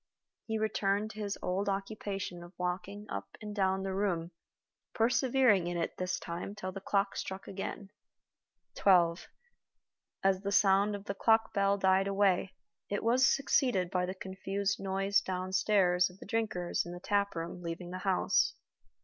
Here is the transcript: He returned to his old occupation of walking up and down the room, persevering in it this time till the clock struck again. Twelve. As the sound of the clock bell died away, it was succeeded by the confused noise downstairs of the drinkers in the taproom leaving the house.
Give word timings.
He 0.47 0.57
returned 0.57 1.11
to 1.11 1.19
his 1.19 1.37
old 1.43 1.69
occupation 1.69 2.41
of 2.41 2.57
walking 2.57 3.05
up 3.11 3.37
and 3.39 3.55
down 3.55 3.83
the 3.83 3.93
room, 3.93 4.31
persevering 4.95 5.67
in 5.67 5.77
it 5.77 5.97
this 5.97 6.17
time 6.19 6.55
till 6.55 6.71
the 6.71 6.81
clock 6.81 7.15
struck 7.15 7.47
again. 7.47 7.91
Twelve. 8.75 9.27
As 10.23 10.41
the 10.41 10.51
sound 10.51 10.95
of 10.95 11.05
the 11.05 11.13
clock 11.13 11.53
bell 11.53 11.77
died 11.77 12.07
away, 12.07 12.55
it 12.89 13.03
was 13.03 13.27
succeeded 13.27 13.91
by 13.91 14.07
the 14.07 14.15
confused 14.15 14.79
noise 14.79 15.21
downstairs 15.21 16.09
of 16.09 16.17
the 16.17 16.25
drinkers 16.25 16.83
in 16.83 16.93
the 16.93 16.99
taproom 16.99 17.61
leaving 17.61 17.91
the 17.91 17.99
house. 17.99 18.55